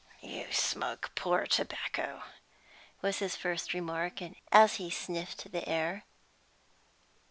"You 0.21 0.51
smoke 0.51 1.11
poor 1.13 1.45
tobacco," 1.45 2.23
was 3.03 3.19
his 3.19 3.35
first 3.35 3.71
remark, 3.71 4.17
as 4.51 4.77
he 4.77 4.89
sniffed 4.89 5.51
the 5.51 5.69
air. 5.69 6.05